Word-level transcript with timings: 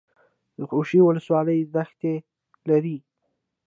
د 0.57 0.59
خوشي 0.69 0.99
ولسوالۍ 1.03 1.59
دښتې 1.75 2.13
لري 2.69 2.97